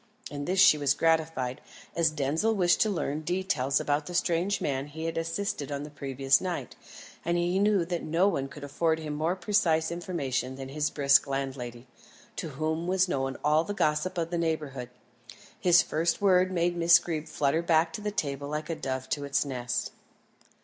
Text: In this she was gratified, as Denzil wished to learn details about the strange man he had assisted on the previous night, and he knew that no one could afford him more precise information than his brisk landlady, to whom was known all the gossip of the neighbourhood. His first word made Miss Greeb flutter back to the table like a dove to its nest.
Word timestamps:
In 0.31 0.45
this 0.45 0.59
she 0.59 0.79
was 0.79 0.95
gratified, 0.95 1.61
as 1.95 2.09
Denzil 2.09 2.55
wished 2.55 2.81
to 2.81 2.89
learn 2.89 3.21
details 3.21 3.79
about 3.79 4.07
the 4.07 4.15
strange 4.15 4.59
man 4.59 4.87
he 4.87 5.05
had 5.05 5.15
assisted 5.15 5.71
on 5.71 5.83
the 5.83 5.91
previous 5.91 6.41
night, 6.41 6.75
and 7.23 7.37
he 7.37 7.59
knew 7.59 7.85
that 7.85 8.01
no 8.01 8.27
one 8.27 8.47
could 8.47 8.63
afford 8.63 8.97
him 8.97 9.13
more 9.13 9.35
precise 9.35 9.91
information 9.91 10.55
than 10.55 10.69
his 10.69 10.89
brisk 10.89 11.27
landlady, 11.27 11.85
to 12.37 12.49
whom 12.57 12.87
was 12.87 13.07
known 13.07 13.37
all 13.43 13.63
the 13.63 13.75
gossip 13.75 14.17
of 14.17 14.31
the 14.31 14.39
neighbourhood. 14.39 14.89
His 15.59 15.83
first 15.83 16.19
word 16.19 16.51
made 16.51 16.75
Miss 16.75 16.97
Greeb 16.97 17.27
flutter 17.27 17.61
back 17.61 17.93
to 17.93 18.01
the 18.01 18.09
table 18.09 18.47
like 18.47 18.71
a 18.71 18.75
dove 18.75 19.07
to 19.09 19.23
its 19.23 19.45
nest. 19.45 19.91